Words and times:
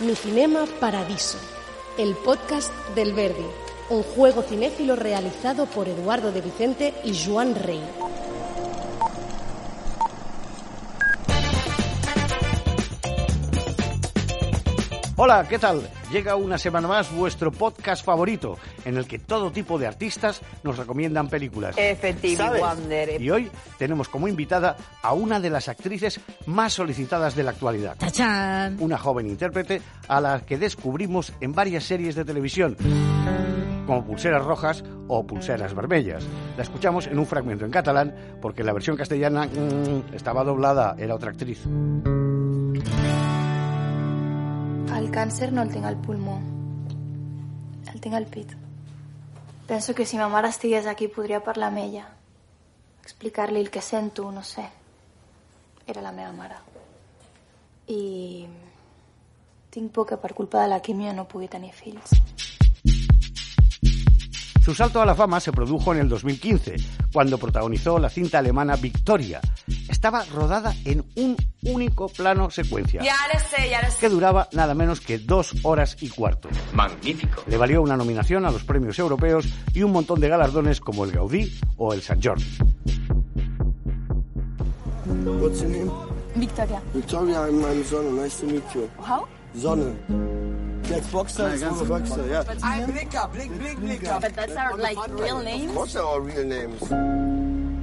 Mi 0.00 0.16
Cinema 0.16 0.64
Paradiso, 0.80 1.38
el 1.96 2.16
podcast 2.16 2.72
del 2.94 3.12
Verdi, 3.12 3.44
un 3.90 4.02
juego 4.02 4.42
cinéfilo 4.42 4.96
realizado 4.96 5.66
por 5.66 5.86
Eduardo 5.86 6.32
de 6.32 6.40
Vicente 6.40 6.94
y 7.04 7.12
Joan 7.14 7.54
Rey. 7.54 7.80
Hola, 15.24 15.46
¿qué 15.48 15.56
tal? 15.56 15.88
Llega 16.10 16.34
una 16.34 16.58
semana 16.58 16.88
más 16.88 17.14
vuestro 17.14 17.52
podcast 17.52 18.04
favorito, 18.04 18.58
en 18.84 18.96
el 18.96 19.06
que 19.06 19.20
todo 19.20 19.52
tipo 19.52 19.78
de 19.78 19.86
artistas 19.86 20.42
nos 20.64 20.76
recomiendan 20.76 21.28
películas. 21.28 21.76
Efectivamente. 21.78 22.60
Wonder. 22.60 23.22
Y 23.22 23.30
hoy 23.30 23.48
tenemos 23.78 24.08
como 24.08 24.26
invitada 24.26 24.76
a 25.00 25.12
una 25.12 25.38
de 25.38 25.48
las 25.48 25.68
actrices 25.68 26.18
más 26.46 26.72
solicitadas 26.72 27.36
de 27.36 27.44
la 27.44 27.52
actualidad. 27.52 27.96
¡Tachán! 27.98 28.78
Una 28.80 28.98
joven 28.98 29.28
intérprete 29.28 29.80
a 30.08 30.20
la 30.20 30.40
que 30.40 30.58
descubrimos 30.58 31.32
en 31.40 31.52
varias 31.52 31.84
series 31.84 32.16
de 32.16 32.24
televisión, 32.24 32.76
como 33.86 34.04
Pulseras 34.04 34.44
Rojas 34.44 34.82
o 35.06 35.24
Pulseras 35.24 35.72
Vermellas. 35.72 36.24
La 36.56 36.64
escuchamos 36.64 37.06
en 37.06 37.20
un 37.20 37.26
fragmento 37.26 37.64
en 37.64 37.70
catalán, 37.70 38.12
porque 38.40 38.64
la 38.64 38.72
versión 38.72 38.96
castellana 38.96 39.46
mm, 39.46 40.16
estaba 40.16 40.42
doblada, 40.42 40.96
era 40.98 41.14
otra 41.14 41.30
actriz. 41.30 41.60
El 45.02 45.10
càncer 45.10 45.48
no 45.50 45.64
el 45.66 45.70
tinc 45.72 45.82
al 45.88 45.96
pulmó. 45.98 46.36
El 47.92 48.00
tinc 48.00 48.14
al 48.14 48.28
pit. 48.30 48.52
Penso 49.66 49.96
que 49.98 50.06
si 50.06 50.16
ma 50.16 50.28
mare 50.30 50.46
estigués 50.52 50.86
aquí 50.86 51.08
podria 51.10 51.40
parlar 51.42 51.72
amb 51.72 51.80
ella. 51.82 52.04
Explicar-li 53.02 53.58
el 53.58 53.70
que 53.74 53.82
sento, 53.82 54.30
no 54.30 54.44
sé. 54.46 54.62
Era 55.88 56.04
la 56.06 56.12
meva 56.12 56.30
mare. 56.30 56.60
I 57.88 58.46
tinc 59.74 59.90
por 59.90 60.06
que 60.06 60.20
per 60.22 60.36
culpa 60.38 60.62
de 60.62 60.70
la 60.70 60.78
químia 60.78 61.12
no 61.12 61.26
pugui 61.26 61.48
tenir 61.48 61.72
fills. 61.72 62.14
Su 64.62 64.72
salto 64.72 65.02
a 65.02 65.06
la 65.06 65.16
fama 65.16 65.40
se 65.40 65.50
produjo 65.50 65.92
en 65.92 66.02
el 66.02 66.08
2015, 66.08 66.76
cuando 67.12 67.38
protagonizó 67.38 67.98
la 67.98 68.08
cinta 68.08 68.38
alemana 68.38 68.76
Victoria. 68.76 69.40
Estaba 70.02 70.24
rodada 70.24 70.74
en 70.84 71.04
un 71.14 71.36
único 71.62 72.08
plano 72.08 72.50
secuencia, 72.50 73.00
Ya 73.04 73.14
lo 73.32 73.38
sé, 73.38 73.70
ya 73.70 73.82
lo 73.82 73.88
sé. 73.88 73.98
que 74.00 74.08
duraba 74.08 74.48
nada 74.50 74.74
menos 74.74 75.00
que 75.00 75.18
dos 75.18 75.54
horas 75.62 75.96
y 76.00 76.08
cuarto. 76.08 76.48
Magnífico. 76.74 77.44
Le 77.46 77.56
valió 77.56 77.80
una 77.80 77.96
nominación 77.96 78.44
a 78.44 78.50
los 78.50 78.64
premios 78.64 78.98
europeos 78.98 79.46
y 79.72 79.84
un 79.84 79.92
montón 79.92 80.18
de 80.18 80.28
galardones 80.28 80.80
como 80.80 81.04
el 81.04 81.12
Gaudí 81.12 81.56
o 81.76 81.92
el 81.94 82.02
San 82.02 82.20
Jordi. 82.20 82.44
What's 85.40 85.60
your 85.60 85.70
name? 85.70 85.92
Victoria. 86.34 86.82
Victoria, 86.92 87.46
I'm, 87.46 87.64
I'm 87.64 87.84
Sonne. 87.84 88.16
Nice 88.20 88.40
to 88.40 88.46
meet 88.46 88.64
you. 88.74 88.90
How? 89.00 89.24
Sonne. 89.56 89.94
That's 90.88 91.06
Boxer, 91.12 91.48
it's 91.54 91.62
one 91.62 91.86
Boxer, 91.86 92.26
yeah. 92.28 92.42
I'm 92.64 92.90
Blicka, 92.90 93.32
Blick, 93.32 93.50
Blick, 93.56 93.76
Blicka. 93.78 94.20
But 94.20 94.34
that's 94.34 94.56
our, 94.56 94.76
like, 94.76 94.98
real 95.10 95.40
names. 95.44 95.70
Of 95.70 95.76
course, 95.76 95.94
our 95.94 96.20
real 96.20 96.44
names. 96.44 97.21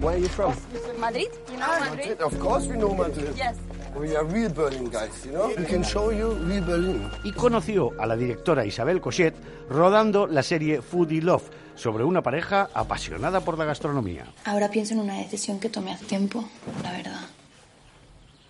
Where 0.02 0.16
are 0.16 0.18
you 0.18 0.30
from? 0.30 0.54
Madrid? 0.98 1.30
You 1.52 1.58
know 1.58 1.80
Madrid? 1.80 2.22
Of 2.22 2.40
course, 2.40 2.68
we 2.68 2.78
know 2.78 2.94
Madrid. 2.94 3.34
Yes. 3.36 3.58
We 3.98 4.16
are 4.16 4.24
real 4.24 4.50
Berlin 4.50 4.90
guys, 4.90 5.26
you 5.26 5.34
know? 5.34 5.50
We 5.58 5.66
can 5.66 5.84
show 5.84 6.12
you 6.12 6.36
real 6.36 6.64
Berlin. 6.64 7.10
Y 7.26 7.34
conoció 7.34 7.92
a 8.00 8.06
la 8.06 8.16
directora 8.16 8.66
Isabel 8.66 9.02
Cochet 9.02 9.34
rodando 9.70 10.26
la 10.26 10.42
serie 10.42 10.82
Foodie 10.82 11.22
Love 11.22 11.50
sobre 11.76 12.06
una 12.06 12.22
pareja 12.22 12.70
apasionada 12.74 13.42
por 13.42 13.58
la 13.58 13.66
gastronomía. 13.66 14.26
Ahora 14.46 14.70
pienso 14.70 14.94
en 14.94 15.02
una 15.02 15.18
decisión 15.18 15.60
que 15.60 15.70
tomé 15.70 15.92
hace 15.92 16.06
tiempo, 16.06 16.48
la 16.82 16.92
verdad. 16.92 17.20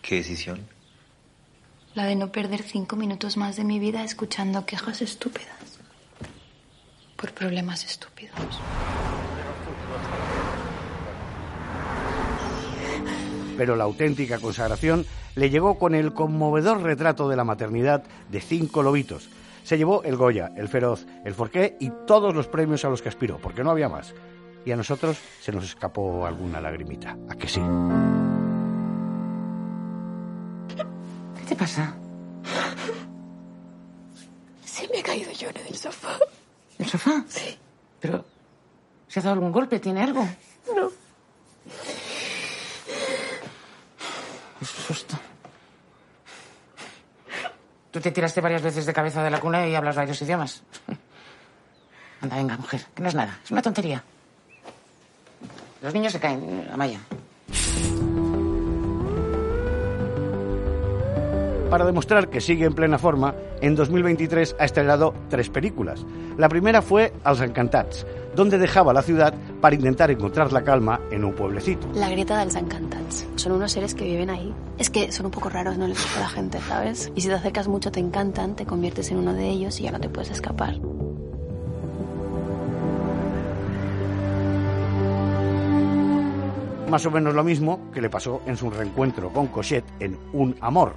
¿Qué 0.03 0.15
decisión? 0.17 0.67
La 1.95 2.05
de 2.05 2.15
no 2.15 2.31
perder 2.31 2.61
cinco 2.61 2.95
minutos 2.95 3.38
más 3.38 3.55
de 3.55 3.63
mi 3.63 3.79
vida 3.79 4.03
escuchando 4.03 4.65
quejas 4.67 5.01
estúpidas. 5.01 5.79
Por 7.15 7.33
problemas 7.33 7.85
estúpidos. 7.85 8.38
Pero 13.59 13.75
la 13.75 13.83
auténtica 13.83 14.39
consagración 14.39 15.05
le 15.35 15.49
llegó 15.49 15.77
con 15.77 15.93
el 15.93 16.13
conmovedor 16.13 16.81
retrato 16.81 17.27
de 17.27 17.35
la 17.35 17.43
maternidad 17.43 18.05
de 18.31 18.39
cinco 18.39 18.83
lobitos. 18.83 19.27
Se 19.63 19.77
llevó 19.77 20.01
el 20.03 20.15
Goya, 20.15 20.53
el 20.55 20.69
Feroz, 20.69 21.05
el 21.25 21.33
Forqué 21.33 21.75
y 21.77 21.91
todos 22.07 22.33
los 22.33 22.47
premios 22.47 22.85
a 22.85 22.89
los 22.89 23.01
que 23.01 23.09
aspiró, 23.09 23.37
porque 23.37 23.61
no 23.61 23.71
había 23.71 23.89
más. 23.89 24.15
Y 24.63 24.71
a 24.71 24.77
nosotros 24.77 25.17
se 25.41 25.51
nos 25.51 25.65
escapó 25.65 26.25
alguna 26.25 26.61
lagrimita. 26.61 27.17
¿A 27.27 27.35
que 27.35 27.49
sí? 27.49 27.59
¿Qué 31.35 31.45
te 31.45 31.55
pasa? 31.57 31.97
Se 34.63 34.87
me 34.87 34.99
ha 34.99 35.03
caído 35.03 35.33
yo 35.33 35.49
en 35.49 35.67
el 35.67 35.75
sofá. 35.75 36.17
¿El 36.77 36.85
sofá? 36.85 37.25
Sí. 37.27 37.57
¿Pero 37.99 38.23
se 39.09 39.19
ha 39.19 39.23
dado 39.23 39.33
algún 39.33 39.51
golpe? 39.51 39.81
¿Tiene 39.81 40.01
algo? 40.01 40.25
No. 40.73 40.98
Te 48.01 48.11
tiraste 48.11 48.41
varias 48.41 48.61
veces 48.61 48.85
de 48.85 48.93
cabeza 48.93 49.23
de 49.23 49.29
la 49.29 49.39
cuna 49.39 49.67
y 49.67 49.75
hablas 49.75 49.95
varios 49.95 50.21
idiomas. 50.21 50.63
Anda, 52.21 52.35
venga, 52.35 52.57
mujer, 52.57 52.85
que 52.95 53.01
no 53.01 53.09
es 53.09 53.15
nada. 53.15 53.39
Es 53.43 53.51
una 53.51 53.61
tontería. 53.61 54.03
Los 55.81 55.93
niños 55.93 56.11
se 56.11 56.19
caen, 56.19 56.67
Amaya. 56.71 56.99
Para 61.69 61.85
demostrar 61.85 62.30
que 62.30 62.41
sigue 62.41 62.66
en 62.66 62.74
plena 62.74 62.97
forma, 62.97 63.35
en 63.62 63.75
2023 63.75 64.56
ha 64.59 64.66
estrenado 64.66 65.13
tres 65.30 65.50
películas. 65.50 66.03
La 66.35 66.50
primera 66.50 66.81
fue 66.81 67.13
Els 67.24 67.41
Encantats, 67.41 68.07
donde 68.35 68.57
dejaba 68.57 68.91
la 68.91 69.03
ciudad 69.03 69.35
para 69.62 69.75
intentar 69.75 70.09
encontrar 70.09 70.52
la 70.52 70.63
calma 70.63 71.00
en 71.12 71.24
un 71.24 71.34
pueblecito. 71.34 71.88
La 71.94 72.09
grieta 72.09 72.40
dels 72.40 72.56
encantats. 72.56 73.28
Son 73.35 73.52
unos 73.52 73.72
seres 73.72 73.94
que 73.94 74.06
viven 74.06 74.31
ahí. 74.31 74.52
Es 74.80 74.90
que 74.90 75.12
son 75.12 75.28
un 75.28 75.31
poco 75.31 75.50
raros, 75.50 75.78
no 75.78 75.88
les 75.88 76.02
gusta 76.02 76.19
la 76.22 76.30
gente, 76.30 76.59
¿sabes? 76.68 77.12
Y 77.13 77.22
si 77.22 77.28
te 77.28 77.35
acercas 77.35 77.68
mucho 77.68 77.91
te 77.91 78.00
encantan, 78.00 78.56
te 78.56 78.66
conviertes 78.66 79.12
en 79.12 79.18
uno 79.18 79.34
de 79.34 79.47
ellos 79.47 79.80
y 79.80 79.84
ya 79.84 79.91
no 79.91 80.00
te 80.00 80.09
puedes 80.09 80.31
escapar. 80.31 80.75
Más 86.90 87.06
o 87.06 87.12
menos 87.12 87.36
lo 87.36 87.44
mismo 87.44 87.91
que 87.94 88.01
le 88.01 88.09
pasó 88.09 88.41
en 88.47 88.57
su 88.57 88.72
reencuentro 88.72 89.31
con 89.31 89.46
Cochet 89.47 89.86
en 90.00 90.18
Un 90.34 90.56
Amor, 90.59 90.96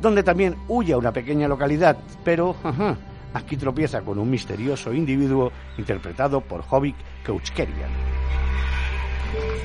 donde 0.00 0.22
también 0.22 0.56
huye 0.68 0.92
a 0.92 0.98
una 0.98 1.12
pequeña 1.12 1.48
localidad, 1.48 1.96
pero 2.24 2.56
ajá, 2.62 2.96
aquí 3.34 3.56
tropieza 3.56 4.02
con 4.02 4.18
un 4.18 4.30
misterioso 4.30 4.92
individuo 4.92 5.52
interpretado 5.78 6.40
por 6.40 6.62
Jovic 6.62 6.96
Keuchkerian. 7.24 7.90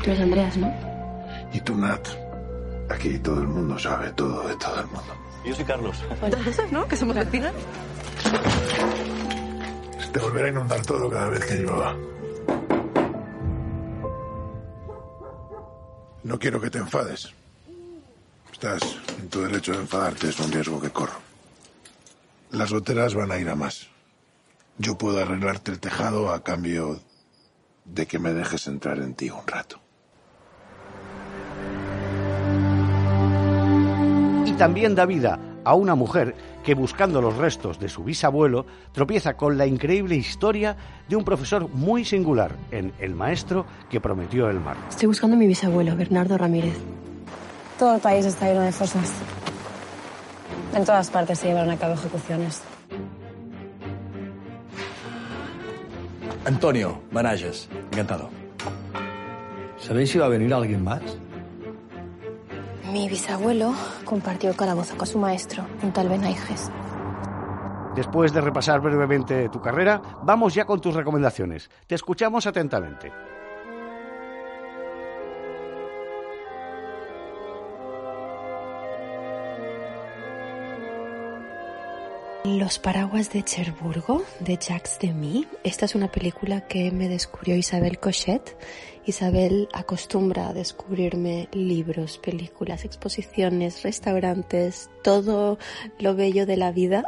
Tú 0.03 0.11
eres 0.11 0.21
Andreas, 0.21 0.57
¿no? 0.57 0.73
Y 1.53 1.59
tú, 1.61 1.75
Nat. 1.75 2.07
Aquí 2.89 3.19
todo 3.19 3.41
el 3.41 3.47
mundo 3.47 3.77
sabe 3.79 4.11
todo 4.13 4.47
de 4.47 4.55
todo 4.55 4.79
el 4.79 4.87
mundo. 4.87 5.15
Yo 5.45 5.55
soy 5.55 5.65
Carlos. 5.65 6.03
¿no? 6.71 6.87
Que 6.87 6.95
somos 6.95 7.15
vecinas. 7.15 7.53
Se 9.99 10.07
te 10.07 10.19
volverá 10.19 10.47
a 10.47 10.49
inundar 10.49 10.81
todo 10.85 11.09
cada 11.09 11.29
vez 11.29 11.45
que 11.45 11.55
llueva. 11.55 11.95
No 16.23 16.37
quiero 16.37 16.61
que 16.61 16.69
te 16.69 16.77
enfades. 16.77 17.33
Estás 18.51 18.97
tu 19.29 19.41
derecho 19.41 19.73
de 19.73 19.79
enfadarte, 19.79 20.29
es 20.29 20.39
un 20.39 20.51
riesgo 20.51 20.79
que 20.79 20.89
corro. 20.89 21.19
Las 22.51 22.71
goteras 22.71 23.15
van 23.15 23.31
a 23.31 23.37
ir 23.37 23.49
a 23.49 23.55
más. 23.55 23.87
Yo 24.77 24.97
puedo 24.97 25.21
arreglarte 25.21 25.71
el 25.71 25.79
tejado 25.79 26.33
a 26.33 26.43
cambio 26.43 26.99
de 27.85 28.05
que 28.05 28.19
me 28.19 28.33
dejes 28.33 28.67
entrar 28.67 28.99
en 28.99 29.13
ti 29.13 29.29
un 29.29 29.45
rato. 29.45 29.79
Y 34.45 34.53
también 34.53 34.95
da 34.95 35.05
vida 35.05 35.39
a 35.63 35.75
una 35.75 35.95
mujer 35.95 36.35
que 36.63 36.75
buscando 36.75 37.21
los 37.21 37.37
restos 37.37 37.79
de 37.79 37.89
su 37.89 38.03
bisabuelo 38.03 38.65
tropieza 38.91 39.35
con 39.35 39.57
la 39.57 39.65
increíble 39.65 40.15
historia 40.15 40.75
de 41.07 41.15
un 41.15 41.23
profesor 41.23 41.69
muy 41.69 42.05
singular 42.05 42.55
en 42.71 42.93
El 42.99 43.15
maestro 43.15 43.65
que 43.89 44.01
prometió 44.01 44.49
el 44.49 44.59
mar. 44.59 44.77
Estoy 44.89 45.07
buscando 45.07 45.35
a 45.35 45.39
mi 45.39 45.47
bisabuelo, 45.47 45.95
Bernardo 45.95 46.37
Ramírez. 46.37 46.77
Todo 47.81 47.95
el 47.95 47.99
país 47.99 48.23
está 48.27 48.45
lleno 48.45 48.61
de 48.61 48.71
fosas. 48.71 49.11
En 50.75 50.85
todas 50.85 51.09
partes 51.09 51.39
se 51.39 51.47
llevan 51.47 51.67
a 51.71 51.77
cabo 51.77 51.95
ejecuciones. 51.95 52.61
Antonio 56.45 57.01
Manages, 57.09 57.67
encantado. 57.91 58.29
¿Sabéis 59.79 60.11
si 60.11 60.19
va 60.19 60.27
a 60.27 60.29
venir 60.29 60.53
alguien 60.53 60.83
más? 60.83 61.01
Mi 62.91 63.09
bisabuelo 63.09 63.73
compartió 64.05 64.51
el 64.51 64.55
calabozo 64.55 64.95
con 64.95 65.07
su 65.07 65.17
maestro, 65.17 65.65
un 65.81 65.91
tal 65.91 66.07
Benaiges. 66.07 66.69
Después 67.95 68.31
de 68.31 68.41
repasar 68.41 68.79
brevemente 68.79 69.49
tu 69.49 69.59
carrera, 69.59 69.99
vamos 70.21 70.53
ya 70.53 70.65
con 70.65 70.79
tus 70.79 70.93
recomendaciones. 70.93 71.71
Te 71.87 71.95
escuchamos 71.95 72.45
atentamente. 72.45 73.11
Los 82.43 82.79
paraguas 82.79 83.31
de 83.31 83.43
Cherburgo, 83.43 84.23
de 84.39 84.57
Jacques 84.57 84.97
Demy. 84.99 85.45
Esta 85.63 85.85
es 85.85 85.93
una 85.93 86.11
película 86.11 86.61
que 86.61 86.91
me 86.91 87.07
descubrió 87.07 87.55
Isabel 87.55 87.99
Cochet. 87.99 88.57
Isabel 89.05 89.69
acostumbra 89.73 90.49
a 90.49 90.53
descubrirme 90.53 91.49
libros, 91.51 92.17
películas, 92.17 92.83
exposiciones, 92.83 93.83
restaurantes, 93.83 94.89
todo 95.03 95.59
lo 95.99 96.15
bello 96.15 96.47
de 96.47 96.57
la 96.57 96.71
vida. 96.71 97.05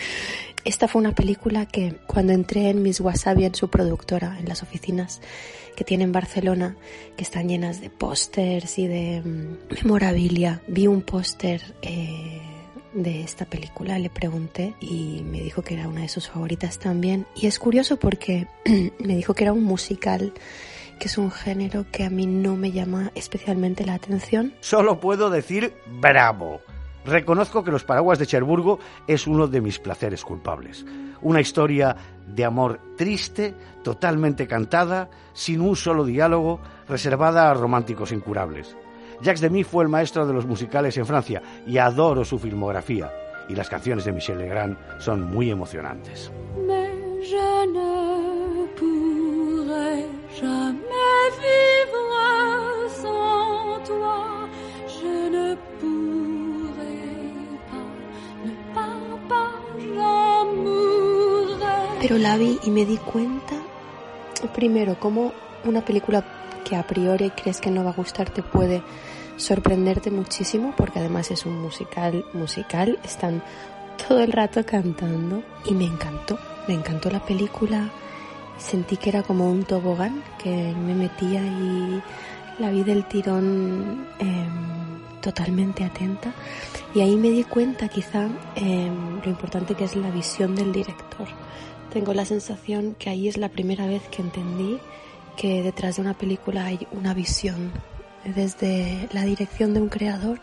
Esta 0.64 0.88
fue 0.88 1.00
una 1.00 1.14
película 1.14 1.66
que 1.66 1.96
cuando 2.08 2.32
entré 2.32 2.68
en 2.68 2.82
Miss 2.82 3.00
Wasabi, 3.00 3.44
en 3.44 3.54
su 3.54 3.70
productora, 3.70 4.38
en 4.40 4.48
las 4.48 4.64
oficinas 4.64 5.20
que 5.76 5.84
tiene 5.84 6.02
en 6.02 6.12
Barcelona, 6.12 6.76
que 7.16 7.22
están 7.22 7.48
llenas 7.48 7.80
de 7.80 7.90
pósters 7.90 8.76
y 8.80 8.88
de 8.88 9.22
mm, 9.22 9.74
memorabilia, 9.82 10.62
vi 10.66 10.88
un 10.88 11.02
póster 11.02 11.62
eh, 11.82 12.53
de 12.94 13.22
esta 13.22 13.44
película, 13.44 13.98
le 13.98 14.10
pregunté 14.10 14.74
y 14.80 15.22
me 15.24 15.40
dijo 15.40 15.62
que 15.62 15.74
era 15.74 15.88
una 15.88 16.02
de 16.02 16.08
sus 16.08 16.28
favoritas 16.28 16.78
también. 16.78 17.26
Y 17.34 17.46
es 17.46 17.58
curioso 17.58 17.98
porque 17.98 18.46
me 18.98 19.16
dijo 19.16 19.34
que 19.34 19.44
era 19.44 19.52
un 19.52 19.64
musical 19.64 20.32
que 20.98 21.08
es 21.08 21.18
un 21.18 21.30
género 21.30 21.86
que 21.90 22.04
a 22.04 22.10
mí 22.10 22.26
no 22.26 22.56
me 22.56 22.70
llama 22.70 23.10
especialmente 23.14 23.84
la 23.84 23.94
atención. 23.94 24.54
Solo 24.60 25.00
puedo 25.00 25.28
decir 25.28 25.74
bravo. 26.00 26.60
Reconozco 27.04 27.62
que 27.64 27.70
Los 27.70 27.84
Paraguas 27.84 28.18
de 28.18 28.26
Cherburgo 28.26 28.78
es 29.06 29.26
uno 29.26 29.46
de 29.46 29.60
mis 29.60 29.78
placeres 29.78 30.24
culpables. 30.24 30.86
Una 31.20 31.40
historia 31.40 31.96
de 32.26 32.44
amor 32.44 32.80
triste, 32.96 33.54
totalmente 33.82 34.46
cantada, 34.46 35.10
sin 35.34 35.60
un 35.60 35.76
solo 35.76 36.04
diálogo, 36.04 36.60
reservada 36.88 37.50
a 37.50 37.54
románticos 37.54 38.12
incurables. 38.12 38.74
Jacques 39.20 39.40
Demy 39.40 39.64
fue 39.64 39.84
el 39.84 39.88
maestro 39.88 40.26
de 40.26 40.32
los 40.32 40.46
musicales 40.46 40.96
en 40.96 41.06
Francia 41.06 41.42
y 41.66 41.78
adoro 41.78 42.24
su 42.24 42.38
filmografía. 42.38 43.10
Y 43.48 43.54
las 43.54 43.68
canciones 43.68 44.04
de 44.04 44.12
Michel 44.12 44.38
Legrand 44.38 44.76
son 44.98 45.24
muy 45.30 45.50
emocionantes. 45.50 46.30
Pero 62.00 62.18
la 62.18 62.36
vi 62.36 62.58
y 62.64 62.70
me 62.70 62.84
di 62.84 62.98
cuenta, 62.98 63.54
primero, 64.54 64.98
como 65.00 65.32
una 65.64 65.82
película 65.82 66.43
que 66.64 66.76
a 66.76 66.86
priori 66.86 67.30
crees 67.30 67.60
que 67.60 67.70
no 67.70 67.84
va 67.84 67.90
a 67.90 67.94
gustarte 67.94 68.42
puede 68.42 68.82
sorprenderte 69.36 70.10
muchísimo 70.10 70.74
porque 70.76 71.00
además 71.00 71.30
es 71.30 71.44
un 71.44 71.60
musical 71.60 72.24
musical 72.32 72.98
están 73.04 73.42
todo 74.08 74.20
el 74.20 74.32
rato 74.32 74.64
cantando. 74.64 75.42
Y 75.66 75.74
me 75.74 75.84
encantó 75.84 76.38
me 76.66 76.74
encantó 76.74 77.10
la 77.10 77.20
película. 77.20 77.90
Sentí 78.58 78.96
que 78.96 79.10
era 79.10 79.22
como 79.22 79.50
un 79.50 79.64
tobogán 79.64 80.22
que 80.42 80.50
me 80.50 80.94
metía 80.94 81.42
y 81.42 82.02
la 82.58 82.70
vi 82.70 82.84
del 82.84 83.04
tirón 83.06 84.06
eh, 84.18 84.46
totalmente 85.20 85.84
atenta. 85.84 86.32
Y 86.94 87.00
ahí 87.00 87.16
me 87.16 87.30
di 87.30 87.44
cuenta 87.44 87.88
quizá 87.88 88.28
eh, 88.54 88.90
lo 89.22 89.30
importante 89.30 89.74
que 89.74 89.84
es 89.84 89.96
la 89.96 90.10
visión 90.10 90.54
del 90.54 90.72
director. 90.72 91.26
Tengo 91.92 92.14
la 92.14 92.24
sensación 92.24 92.94
que 92.98 93.10
ahí 93.10 93.28
es 93.28 93.36
la 93.36 93.48
primera 93.48 93.86
vez 93.86 94.02
que 94.08 94.22
entendí 94.22 94.78
que 95.36 95.62
detrás 95.62 95.96
de 95.96 96.02
una 96.02 96.14
película 96.14 96.64
hay 96.66 96.86
una 96.92 97.14
visión 97.14 97.72
desde 98.24 99.08
la 99.12 99.22
dirección 99.22 99.74
de 99.74 99.80
un 99.80 99.88
creador 99.88 100.38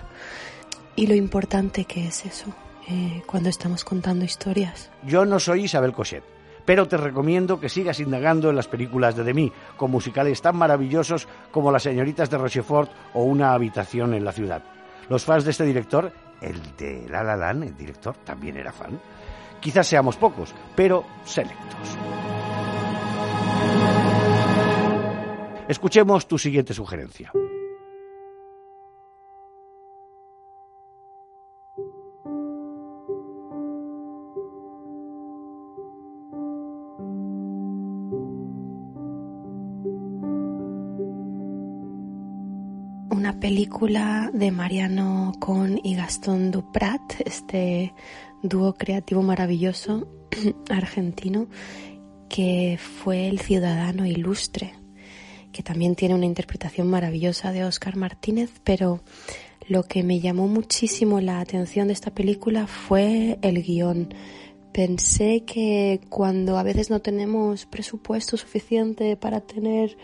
y 0.95 1.07
lo 1.07 1.15
importante 1.15 1.85
que 1.85 2.07
es 2.07 2.25
eso 2.25 2.53
eh, 2.89 3.23
cuando 3.25 3.49
estamos 3.49 3.83
contando 3.83 4.25
historias. 4.25 4.91
Yo 5.03 5.25
no 5.25 5.39
soy 5.39 5.65
Isabel 5.65 5.93
Cochet, 5.93 6.23
pero 6.65 6.87
te 6.87 6.97
recomiendo 6.97 7.59
que 7.59 7.69
sigas 7.69 7.99
indagando 7.99 8.49
en 8.49 8.55
las 8.55 8.67
películas 8.67 9.15
de 9.15 9.23
Demi, 9.23 9.51
con 9.77 9.91
musicales 9.91 10.41
tan 10.41 10.57
maravillosos 10.57 11.27
como 11.51 11.71
Las 11.71 11.83
señoritas 11.83 12.29
de 12.29 12.37
Rochefort 12.37 12.91
o 13.13 13.23
Una 13.23 13.53
habitación 13.53 14.13
en 14.13 14.25
la 14.25 14.31
ciudad. 14.31 14.63
Los 15.09 15.25
fans 15.25 15.43
de 15.43 15.51
este 15.51 15.65
director, 15.65 16.11
el 16.41 16.75
de 16.77 17.07
La 17.09 17.23
La 17.23 17.35
Land, 17.35 17.63
el 17.63 17.77
director, 17.77 18.15
también 18.23 18.57
era 18.57 18.71
fan. 18.71 18.99
Quizás 19.59 19.87
seamos 19.87 20.17
pocos, 20.17 20.53
pero 20.75 21.05
selectos. 21.23 21.97
Escuchemos 25.71 26.27
tu 26.27 26.37
siguiente 26.37 26.73
sugerencia. 26.73 27.31
Una 43.09 43.39
película 43.39 44.29
de 44.33 44.51
Mariano 44.51 45.31
Con 45.39 45.79
y 45.81 45.95
Gastón 45.95 46.51
Duprat, 46.51 46.99
este 47.23 47.93
dúo 48.43 48.73
creativo 48.73 49.21
maravilloso 49.21 50.05
argentino 50.69 51.47
que 52.27 52.77
fue 52.77 53.29
El 53.29 53.39
Ciudadano 53.39 54.05
Ilustre, 54.05 54.80
que 55.51 55.63
también 55.63 55.95
tiene 55.95 56.15
una 56.15 56.25
interpretación 56.25 56.89
maravillosa 56.89 57.51
de 57.51 57.63
Oscar 57.63 57.95
Martínez, 57.95 58.51
pero 58.63 59.01
lo 59.67 59.83
que 59.83 60.03
me 60.03 60.19
llamó 60.19 60.47
muchísimo 60.47 61.21
la 61.21 61.39
atención 61.39 61.87
de 61.87 61.93
esta 61.93 62.11
película 62.11 62.67
fue 62.67 63.37
el 63.41 63.61
guion. 63.63 64.13
Pensé 64.71 65.43
que 65.45 66.01
cuando 66.09 66.57
a 66.57 66.63
veces 66.63 66.89
no 66.89 67.01
tenemos 67.01 67.65
presupuesto 67.65 68.37
suficiente 68.37 69.17
para 69.17 69.41
tener 69.41 69.97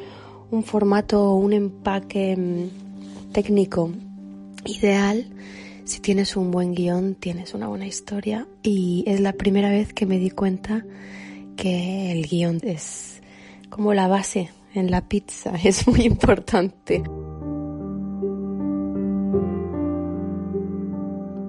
un 0.52 0.64
formato 0.64 1.32
o 1.32 1.36
un 1.36 1.54
empaque 1.54 2.36
mm, 2.36 3.32
técnico 3.32 3.92
ideal, 4.66 5.28
si 5.86 6.02
tienes 6.02 6.36
un 6.36 6.52
buen 6.52 6.74
guion, 6.74 7.16
tienes 7.16 7.54
una 7.54 7.68
buena 7.68 7.88
historia 7.88 8.48
y 8.62 9.04
es 9.08 9.22
la 9.22 9.34
primera 9.34 9.70
vez 9.70 9.94
que 9.94 10.06
me 10.06 10.20
di 10.20 10.30
cuenta 10.30 10.86
que 11.56 12.12
el 12.12 12.28
guion 12.28 12.60
es 12.64 13.22
como 13.70 13.94
la 13.94 14.08
base 14.08 14.50
en 14.78 14.92
la 14.92 15.08
pizza, 15.08 15.52
es 15.64 15.88
muy 15.88 16.02
importante. 16.06 17.04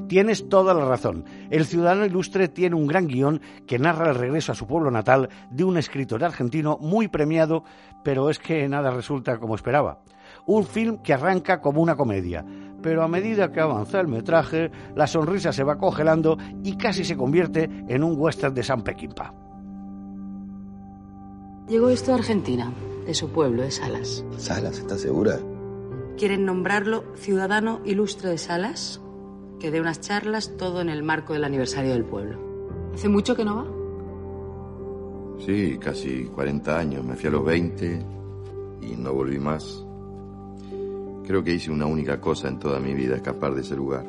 Tienes 0.09 0.49
toda 0.49 0.73
la 0.73 0.87
razón. 0.87 1.27
El 1.51 1.67
Ciudadano 1.67 2.07
Ilustre 2.07 2.49
tiene 2.49 2.77
un 2.77 2.87
gran 2.87 3.07
guion 3.07 3.43
que 3.67 3.79
narra 3.79 4.09
el 4.09 4.15
regreso 4.15 4.53
a 4.53 4.55
su 4.55 4.67
pueblo 4.67 4.91
natal 4.91 5.29
de 5.51 5.65
un 5.65 5.77
escritor 5.77 6.25
argentino 6.25 6.79
muy 6.81 7.09
premiado, 7.09 7.63
pero 8.03 8.31
es 8.31 8.39
que 8.39 8.67
nada 8.69 8.91
resulta 8.91 9.39
como 9.39 9.55
esperaba. 9.55 10.01
Un 10.47 10.65
film 10.65 10.99
que 11.03 11.13
arranca 11.13 11.61
como 11.61 11.83
una 11.83 11.95
comedia, 11.95 12.43
pero 12.83 13.03
a 13.03 13.09
medida 13.09 13.53
que 13.53 13.61
avanza 13.61 14.01
el 14.01 14.09
metraje, 14.09 14.71
la 14.97 15.07
sonrisa 15.07 15.53
se 15.53 15.65
va 15.65 15.77
congelando 15.77 16.39
y 16.65 16.79
casi 16.79 17.05
se 17.05 17.17
convierte 17.17 17.69
en 17.89 18.03
un 18.03 18.15
western 18.19 18.55
de 18.55 18.63
San 18.63 18.83
Peckinpah. 18.83 19.35
Llegó 21.69 21.91
esto 21.91 22.13
a 22.13 22.15
Argentina, 22.15 22.73
de 23.09 23.15
su 23.15 23.31
pueblo, 23.31 23.63
de 23.63 23.71
Salas. 23.71 24.23
¿Salas? 24.37 24.79
¿Estás 24.79 25.01
segura? 25.01 25.41
Quieren 26.19 26.45
nombrarlo 26.45 27.05
Ciudadano 27.17 27.81
Ilustre 27.87 28.29
de 28.29 28.37
Salas, 28.37 29.01
que 29.59 29.71
dé 29.71 29.81
unas 29.81 30.03
charlas 30.03 30.59
todo 30.59 30.83
en 30.83 30.91
el 30.91 31.03
marco 31.03 31.33
del 31.33 31.45
aniversario 31.45 31.93
del 31.93 32.05
pueblo. 32.05 32.39
¿Hace 32.93 33.09
mucho 33.09 33.35
que 33.35 33.47
no 33.47 33.57
va? 33.57 33.67
Sí, 35.43 35.79
casi 35.81 36.25
40 36.25 36.79
años. 36.79 37.03
Me 37.03 37.15
fui 37.17 37.29
a 37.29 37.33
los 37.33 37.47
20 37.47 38.05
y 38.83 38.97
no 38.97 39.15
volví 39.15 39.39
más. 39.39 39.87
Creo 41.27 41.43
que 41.43 41.55
hice 41.55 41.71
una 41.71 41.87
única 41.87 42.21
cosa 42.21 42.49
en 42.49 42.59
toda 42.59 42.79
mi 42.79 42.93
vida, 42.93 43.17
escapar 43.17 43.55
de 43.55 43.63
ese 43.63 43.75
lugar. 43.75 44.05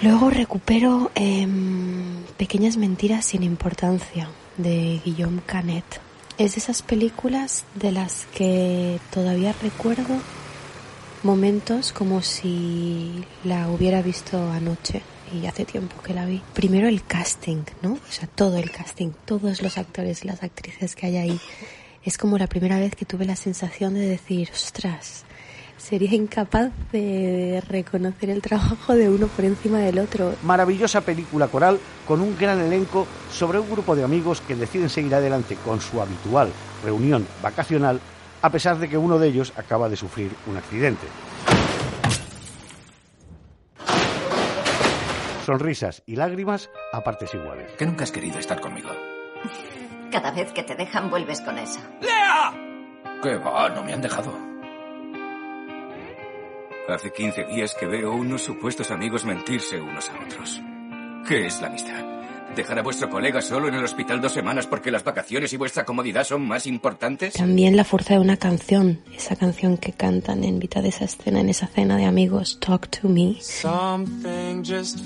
Luego 0.00 0.30
recupero 0.30 1.10
em, 1.16 2.22
Pequeñas 2.36 2.76
mentiras 2.76 3.24
sin 3.24 3.42
importancia 3.42 4.30
de 4.56 5.00
Guillaume 5.04 5.42
Canet. 5.44 5.84
Es 6.38 6.54
de 6.54 6.60
esas 6.60 6.82
películas 6.82 7.64
de 7.74 7.90
las 7.90 8.26
que 8.26 9.00
todavía 9.10 9.52
recuerdo 9.60 10.14
momentos 11.24 11.92
como 11.92 12.22
si 12.22 13.24
la 13.42 13.68
hubiera 13.70 14.00
visto 14.00 14.52
anoche 14.52 15.02
y 15.32 15.46
hace 15.46 15.64
tiempo 15.64 16.00
que 16.00 16.14
la 16.14 16.26
vi. 16.26 16.42
Primero 16.54 16.86
el 16.86 17.02
casting, 17.02 17.64
¿no? 17.82 17.94
O 17.94 18.12
sea, 18.12 18.28
todo 18.28 18.56
el 18.56 18.70
casting, 18.70 19.10
todos 19.24 19.62
los 19.62 19.78
actores 19.78 20.24
y 20.24 20.28
las 20.28 20.44
actrices 20.44 20.94
que 20.94 21.06
hay 21.06 21.16
ahí. 21.16 21.40
Es 22.04 22.18
como 22.18 22.38
la 22.38 22.46
primera 22.46 22.78
vez 22.78 22.94
que 22.94 23.04
tuve 23.04 23.24
la 23.24 23.34
sensación 23.34 23.94
de 23.94 24.06
decir, 24.06 24.48
ostras, 24.52 25.24
sería 25.78 26.14
incapaz 26.14 26.70
de 26.92 27.62
reconocer 27.68 28.30
el 28.30 28.42
trabajo 28.42 28.94
de 28.94 29.08
uno 29.08 29.26
por 29.28 29.44
encima 29.44 29.78
del 29.78 29.98
otro. 29.98 30.34
Maravillosa 30.42 31.00
película 31.00 31.48
coral 31.48 31.78
con 32.06 32.20
un 32.20 32.36
gran 32.36 32.60
elenco 32.60 33.06
sobre 33.32 33.58
un 33.58 33.70
grupo 33.70 33.96
de 33.96 34.04
amigos 34.04 34.42
que 34.42 34.54
deciden 34.54 34.90
seguir 34.90 35.14
adelante 35.14 35.56
con 35.64 35.80
su 35.80 36.00
habitual 36.02 36.50
reunión 36.84 37.26
vacacional 37.42 38.00
a 38.42 38.50
pesar 38.50 38.78
de 38.78 38.88
que 38.88 38.98
uno 38.98 39.18
de 39.18 39.28
ellos 39.28 39.52
acaba 39.56 39.88
de 39.88 39.96
sufrir 39.96 40.30
un 40.46 40.56
accidente. 40.56 41.06
Sonrisas 45.44 46.02
y 46.06 46.16
lágrimas 46.16 46.68
a 46.92 47.02
partes 47.02 47.32
iguales. 47.34 47.72
Que 47.78 47.86
nunca 47.86 48.04
has 48.04 48.12
querido 48.12 48.38
estar 48.38 48.60
conmigo. 48.60 48.90
Cada 50.12 50.30
vez 50.30 50.52
que 50.52 50.62
te 50.62 50.74
dejan 50.74 51.10
vuelves 51.10 51.40
con 51.40 51.58
esa. 51.58 51.80
¡Lea! 52.00 52.52
Que 53.22 53.36
va, 53.36 53.68
no 53.70 53.82
me 53.82 53.94
han 53.94 54.02
dejado. 54.02 54.47
Hace 56.88 57.12
15 57.12 57.44
días 57.44 57.76
que 57.78 57.84
veo 57.84 58.12
unos 58.12 58.40
supuestos 58.40 58.90
amigos 58.90 59.26
mentirse 59.26 59.78
unos 59.78 60.08
a 60.08 60.24
otros. 60.24 60.58
¿Qué 61.28 61.44
es 61.44 61.60
la 61.60 61.66
amistad? 61.66 62.02
¿Dejar 62.56 62.78
a 62.78 62.82
vuestro 62.82 63.10
colega 63.10 63.42
solo 63.42 63.68
en 63.68 63.74
el 63.74 63.84
hospital 63.84 64.22
dos 64.22 64.32
semanas 64.32 64.66
porque 64.66 64.90
las 64.90 65.04
vacaciones 65.04 65.52
y 65.52 65.58
vuestra 65.58 65.84
comodidad 65.84 66.24
son 66.24 66.48
más 66.48 66.66
importantes? 66.66 67.34
También 67.34 67.76
la 67.76 67.84
fuerza 67.84 68.14
de 68.14 68.20
una 68.20 68.38
canción, 68.38 69.00
esa 69.14 69.36
canción 69.36 69.76
que 69.76 69.92
cantan 69.92 70.44
en 70.44 70.56
mitad 70.56 70.82
de 70.82 70.88
esa 70.88 71.04
escena, 71.04 71.40
en 71.40 71.50
esa 71.50 71.66
cena 71.66 71.98
de 71.98 72.06
amigos, 72.06 72.58
Talk 72.58 72.88
to 72.88 73.10
Me. 73.10 73.36
Something 73.42 74.64
just 74.64 74.98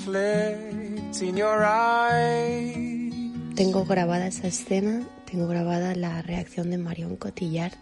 in 1.21 1.37
your 1.37 1.65
eye. 1.65 3.11
Tengo 3.57 3.85
grabada 3.85 4.29
esa 4.29 4.47
escena, 4.47 5.03
tengo 5.29 5.49
grabada 5.49 5.97
la 5.97 6.23
reacción 6.23 6.71
de 6.71 6.79
Marion 6.79 7.17
Cotillard 7.17 7.75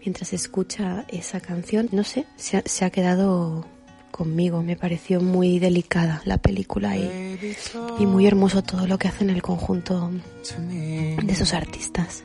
mientras 0.00 0.32
escucha 0.32 1.04
esa 1.08 1.40
canción. 1.40 1.88
No 1.92 2.04
sé, 2.04 2.26
se 2.36 2.84
ha, 2.84 2.90
quedado 2.90 3.66
conmigo. 4.10 4.62
Me 4.62 4.76
pareció 4.76 5.20
muy 5.20 5.58
delicada 5.58 6.22
la 6.24 6.38
película 6.38 6.96
y, 6.96 7.38
y 7.98 8.06
muy 8.06 8.26
hermoso 8.26 8.62
todo 8.62 8.86
lo 8.86 8.98
que 8.98 9.08
hacen 9.08 9.30
el 9.30 9.42
conjunto 9.42 10.10
de 10.58 11.32
esos 11.32 11.54
artistas. 11.54 12.24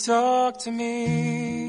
Talk 0.00 0.56
to 0.64 0.72
me. 0.72 1.59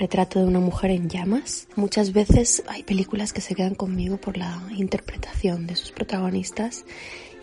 Retrato 0.00 0.38
de 0.38 0.46
una 0.46 0.60
mujer 0.60 0.92
en 0.92 1.10
llamas. 1.10 1.68
Muchas 1.76 2.14
veces 2.14 2.62
hay 2.68 2.82
películas 2.84 3.34
que 3.34 3.42
se 3.42 3.54
quedan 3.54 3.74
conmigo 3.74 4.16
por 4.16 4.38
la 4.38 4.58
interpretación 4.74 5.66
de 5.66 5.76
sus 5.76 5.92
protagonistas 5.92 6.86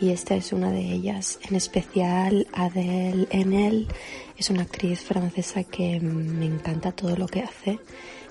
y 0.02 0.10
esta 0.10 0.34
es 0.34 0.54
una 0.54 0.72
de 0.72 0.82
ellas. 0.82 1.38
En 1.48 1.56
especial 1.56 2.48
Adele 2.54 3.28
Haenel 3.32 3.88
es 4.40 4.50
una 4.50 4.64
actriz 4.64 5.02
francesa 5.02 5.66
que 5.66 6.00
me 6.00 6.48
encanta 6.48 6.94
todo 6.94 7.16
lo 7.16 7.28
que 7.28 7.42
hace. 7.42 7.78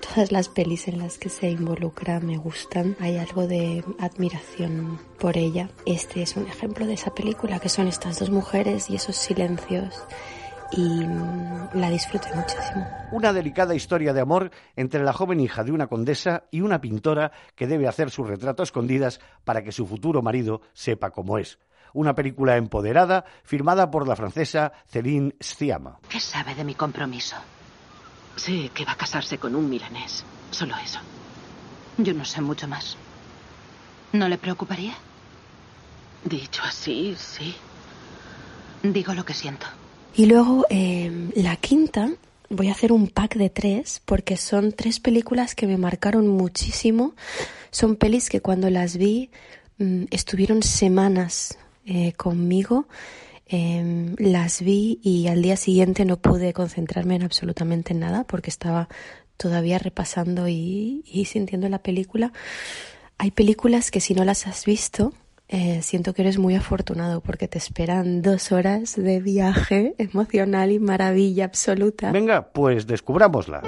Todas 0.01 0.33
las 0.33 0.49
pelis 0.49 0.89
en 0.89 0.97
las 0.97 1.17
que 1.17 1.29
se 1.29 1.49
involucra 1.49 2.19
me 2.19 2.35
gustan. 2.35 2.97
Hay 2.99 3.15
algo 3.15 3.47
de 3.47 3.81
admiración 3.97 4.99
por 5.19 5.37
ella. 5.37 5.69
Este 5.85 6.21
es 6.21 6.35
un 6.35 6.47
ejemplo 6.47 6.85
de 6.85 6.95
esa 6.95 7.15
película 7.15 7.59
que 7.59 7.69
son 7.69 7.87
estas 7.87 8.19
dos 8.19 8.29
mujeres 8.29 8.89
y 8.89 8.97
esos 8.97 9.15
silencios 9.15 10.03
y 10.71 10.81
mm, 10.81 11.69
la 11.75 11.89
disfruté 11.89 12.33
muchísimo. 12.35 12.87
Una 13.11 13.33
delicada 13.33 13.75
historia 13.75 14.13
de 14.13 14.21
amor 14.21 14.51
entre 14.75 15.03
la 15.03 15.13
joven 15.13 15.39
hija 15.39 15.63
de 15.63 15.71
una 15.71 15.87
condesa 15.87 16.43
y 16.51 16.61
una 16.61 16.81
pintora 16.81 17.31
que 17.55 17.67
debe 17.67 17.87
hacer 17.87 18.11
su 18.11 18.23
retrato 18.23 18.63
a 18.63 18.65
escondidas 18.65 19.19
para 19.43 19.63
que 19.63 19.71
su 19.71 19.85
futuro 19.87 20.21
marido 20.21 20.61
sepa 20.73 21.11
cómo 21.11 21.37
es. 21.37 21.59
Una 21.93 22.15
película 22.15 22.57
empoderada 22.57 23.25
firmada 23.43 23.89
por 23.89 24.07
la 24.07 24.15
francesa 24.15 24.73
Céline 24.87 25.35
Sciamma. 25.39 25.99
¿Qué 26.09 26.19
sabe 26.19 26.53
de 26.53 26.63
mi 26.63 26.75
compromiso? 26.75 27.37
Sé 28.35 28.69
que 28.73 28.85
va 28.85 28.91
a 28.91 28.97
casarse 28.97 29.37
con 29.37 29.55
un 29.55 29.69
milanés. 29.69 30.23
Solo 30.51 30.75
eso. 30.83 30.99
Yo 31.97 32.13
no 32.13 32.25
sé 32.25 32.41
mucho 32.41 32.67
más. 32.67 32.97
¿No 34.13 34.27
le 34.27 34.37
preocuparía? 34.37 34.93
Dicho 36.23 36.61
así, 36.63 37.15
sí. 37.17 37.55
Digo 38.83 39.13
lo 39.13 39.25
que 39.25 39.33
siento. 39.33 39.65
Y 40.17 40.25
luego 40.25 40.65
eh, 40.71 41.29
la 41.35 41.57
quinta, 41.57 42.11
voy 42.49 42.69
a 42.69 42.71
hacer 42.71 42.91
un 42.91 43.07
pack 43.07 43.35
de 43.35 43.51
tres 43.51 44.01
porque 44.03 44.35
son 44.35 44.71
tres 44.71 44.99
películas 44.99 45.53
que 45.53 45.67
me 45.67 45.77
marcaron 45.77 46.27
muchísimo. 46.27 47.13
Son 47.69 47.95
pelis 47.95 48.27
que 48.27 48.41
cuando 48.41 48.71
las 48.71 48.97
vi 48.97 49.29
mmm, 49.77 50.05
estuvieron 50.09 50.63
semanas 50.63 51.59
eh, 51.85 52.13
conmigo. 52.13 52.87
Eh, 53.45 54.15
las 54.17 54.63
vi 54.63 54.99
y 55.03 55.27
al 55.27 55.43
día 55.43 55.55
siguiente 55.55 56.03
no 56.03 56.17
pude 56.17 56.51
concentrarme 56.51 57.13
en 57.13 57.21
absolutamente 57.21 57.93
nada 57.93 58.23
porque 58.23 58.49
estaba 58.49 58.89
todavía 59.37 59.77
repasando 59.77 60.47
y 60.47 61.03
sintiendo 61.29 61.69
la 61.69 61.83
película. 61.83 62.33
Hay 63.19 63.29
películas 63.29 63.91
que 63.91 63.99
si 63.99 64.15
no 64.15 64.25
las 64.25 64.47
has 64.47 64.65
visto 64.65 65.13
eh, 65.49 65.81
siento 65.81 66.13
que 66.13 66.23
eres 66.23 66.37
muy 66.37 66.55
afortunado 66.55 67.21
porque 67.21 67.47
te 67.47 67.57
esperan 67.57 68.21
dos 68.21 68.51
horas 68.51 68.95
de 68.95 69.19
viaje 69.21 69.95
emocional 69.97 70.71
y 70.71 70.79
maravilla 70.79 71.45
absoluta. 71.45 72.11
Venga, 72.11 72.49
pues 72.51 72.85
descubrámosla. 72.85 73.61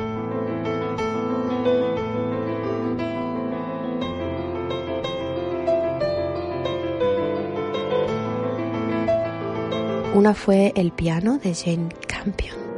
Una 10.13 10.33
fue 10.33 10.74
El 10.75 10.91
piano 10.91 11.38
de 11.38 11.53
Jane 11.53 11.89
Campion. 12.07 12.68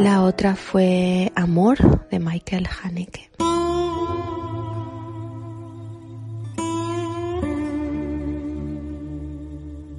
La 0.00 0.22
otra 0.22 0.56
fue 0.56 1.30
Amor 1.34 2.08
de 2.08 2.18
Michael 2.18 2.66
Haneke. 2.66 3.30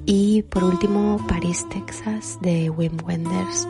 Y 0.04 0.42
por 0.42 0.64
último, 0.64 1.24
París, 1.28 1.64
Texas 1.70 2.36
de 2.40 2.68
Wim 2.68 2.96
Wenders. 3.06 3.68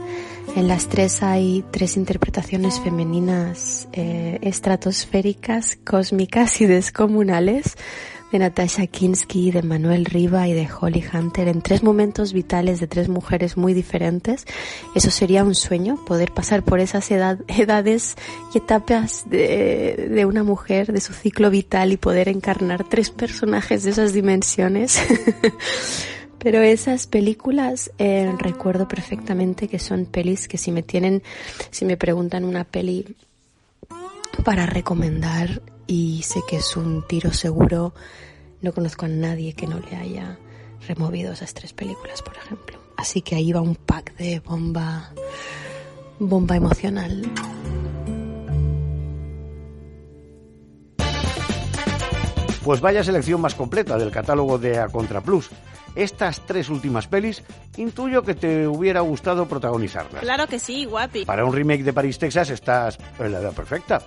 En 0.57 0.69
las 0.69 0.89
tres 0.89 1.23
hay 1.23 1.67
tres 1.71 1.99
interpretaciones 1.99 2.81
femeninas 2.81 3.87
eh, 3.93 4.39
estratosféricas, 4.41 5.77
cósmicas 5.85 6.63
y 6.63 6.67
descomunales 6.67 7.77
de 8.33 8.39
Natasha 8.39 8.87
Kinsky, 8.87 9.51
de 9.51 9.63
Manuel 9.63 10.07
Riva 10.07 10.49
y 10.49 10.55
de 10.55 10.67
Holly 10.69 11.05
Hunter 11.13 11.49
en 11.49 11.61
tres 11.61 11.83
momentos 11.83 12.33
vitales 12.33 12.81
de 12.81 12.87
tres 12.87 13.11
mujeres 13.11 13.59
muy 13.59 13.75
diferentes. 13.75 14.47
Eso 14.95 15.11
sería 15.11 15.45
un 15.45 15.55
sueño, 15.55 16.03
poder 16.07 16.33
pasar 16.33 16.63
por 16.63 16.81
esas 16.81 17.11
edad, 17.11 17.39
edades 17.49 18.17
y 18.55 18.59
etapas 18.59 19.29
de, 19.29 20.09
de, 20.11 20.25
una 20.25 20.43
mujer, 20.43 20.93
de 20.93 21.01
su 21.01 21.13
ciclo 21.13 21.51
vital 21.51 21.93
y 21.93 21.99
poder 21.99 22.29
encarnar 22.29 22.85
tres 22.85 23.11
personajes 23.11 23.85
de 23.85 23.91
esas 23.91 24.15
dimensiones. 24.15 24.99
Pero 26.39 26.63
esas 26.63 27.07
películas 27.07 27.93
eh, 27.99 28.33
recuerdo 28.39 28.89
perfectamente 28.89 29.69
que 29.69 29.79
son 29.79 30.07
pelis 30.07 30.49
que 30.49 30.59
si 30.59 30.73
me 30.73 30.83
tienen, 30.83 31.23
si 31.71 31.85
me 31.85 31.97
preguntan 31.97 32.45
una 32.45 32.65
peli 32.65 33.15
para 34.45 34.67
recomendar 34.67 35.63
y 35.93 36.23
sé 36.23 36.41
que 36.49 36.57
es 36.57 36.75
un 36.75 37.07
tiro 37.07 37.35
seguro. 37.35 37.93
No 38.63 38.73
conozco 38.73 39.05
a 39.05 39.09
nadie 39.09 39.53
que 39.53 39.67
no 39.67 39.79
le 39.79 39.95
haya 39.95 40.39
removido 40.89 41.35
esas 41.35 41.53
tres 41.53 41.75
películas, 41.75 42.23
por 42.23 42.35
ejemplo. 42.35 42.79
Así 42.97 43.21
que 43.21 43.37
ahí 43.37 43.53
va 43.53 43.61
un 43.61 43.75
pack 43.75 44.17
de 44.17 44.41
bomba, 44.41 45.13
bomba 46.19 46.57
emocional. 46.57 47.31
Pues 52.65 52.81
vaya 52.81 53.05
selección 53.05 53.43
más 53.43 53.55
completa 53.55 53.99
del 53.99 54.11
catálogo 54.11 54.57
de 54.57 54.79
A 54.79 54.89
Contra 54.89 55.21
Plus. 55.21 55.51
Estas 55.95 56.41
tres 56.47 56.71
últimas 56.71 57.07
pelis 57.07 57.43
intuyo 57.77 58.23
que 58.23 58.35
te 58.35 58.67
hubiera 58.67 59.03
gustado 59.03 59.47
protagonizarlas. 59.47 60.23
Claro 60.23 60.47
que 60.47 60.59
sí, 60.59 60.87
guapi. 60.87 61.27
Para 61.27 61.45
un 61.45 61.53
remake 61.53 61.83
de 61.83 61.93
París, 61.93 62.19
Texas, 62.19 62.49
estás 62.49 62.99
en 63.19 63.33
la 63.33 63.41
edad 63.41 63.53
perfecta. 63.53 64.01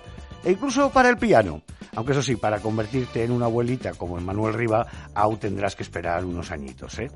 E 0.46 0.52
incluso 0.52 0.90
para 0.90 1.08
el 1.08 1.18
piano. 1.18 1.62
Aunque 1.96 2.12
eso 2.12 2.22
sí, 2.22 2.36
para 2.36 2.60
convertirte 2.60 3.24
en 3.24 3.32
una 3.32 3.46
abuelita 3.46 3.94
como 3.94 4.16
Manuel 4.20 4.54
Riva, 4.54 4.86
aún 5.12 5.38
tendrás 5.38 5.74
que 5.74 5.82
esperar 5.82 6.24
unos 6.24 6.52
añitos, 6.52 6.96
¿eh? 7.00 7.10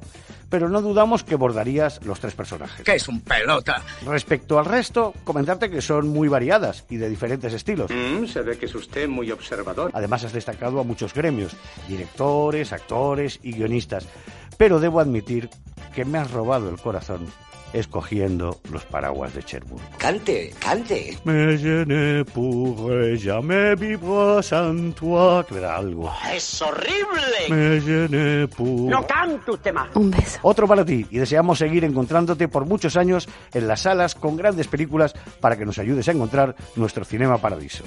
Pero 0.48 0.68
no 0.68 0.82
dudamos 0.82 1.22
que 1.22 1.36
bordarías 1.36 2.04
los 2.04 2.18
tres 2.18 2.34
personajes. 2.34 2.84
¿Qué 2.84 2.96
es 2.96 3.06
un 3.06 3.20
pelota? 3.20 3.84
Respecto 4.04 4.58
al 4.58 4.64
resto, 4.64 5.14
comentarte 5.22 5.70
que 5.70 5.80
son 5.80 6.08
muy 6.08 6.26
variadas 6.26 6.86
y 6.90 6.96
de 6.96 7.08
diferentes 7.08 7.52
estilos. 7.52 7.88
Mm, 7.88 8.24
se 8.24 8.42
ve 8.42 8.58
que 8.58 8.66
es 8.66 8.74
usted 8.74 9.06
muy 9.06 9.30
observador. 9.30 9.92
Además, 9.94 10.24
has 10.24 10.32
destacado 10.32 10.80
a 10.80 10.82
muchos 10.82 11.14
gremios, 11.14 11.54
directores, 11.86 12.72
actores 12.72 13.38
y 13.44 13.52
guionistas. 13.52 14.08
Pero 14.56 14.80
debo 14.80 14.98
admitir 14.98 15.50
que 15.94 16.04
me 16.04 16.18
has 16.18 16.32
robado 16.32 16.68
el 16.68 16.80
corazón 16.80 17.28
escogiendo 17.72 18.60
los 18.70 18.84
paraguas 18.84 19.34
de 19.34 19.42
Cherbourg. 19.42 19.82
Cante, 19.98 20.52
cante. 20.58 21.18
Me 21.24 21.56
llené 21.56 22.24
pour 22.24 22.90
jamais 23.16 23.78
vivre 23.78 24.42
sans 24.42 24.94
toi. 24.94 25.44
Que 25.46 25.58
era 25.58 25.76
algo. 25.76 26.12
¡Es 26.32 26.60
horrible! 26.62 27.48
Me 27.48 27.80
llené 27.80 28.48
pour... 28.48 28.90
¡No 28.90 29.06
cante 29.06 29.50
usted 29.50 29.72
más! 29.72 29.94
Un 29.94 30.10
beso. 30.10 30.38
Otro 30.42 30.66
para 30.66 30.84
ti 30.84 31.06
y 31.10 31.18
deseamos 31.18 31.58
seguir 31.58 31.84
encontrándote 31.84 32.48
por 32.48 32.66
muchos 32.66 32.96
años 32.96 33.28
en 33.52 33.68
las 33.68 33.82
salas 33.82 34.14
con 34.14 34.36
grandes 34.36 34.68
películas 34.68 35.14
para 35.40 35.56
que 35.56 35.66
nos 35.66 35.78
ayudes 35.78 36.08
a 36.08 36.12
encontrar 36.12 36.56
nuestro 36.76 37.04
cinema 37.04 37.38
paradiso. 37.38 37.84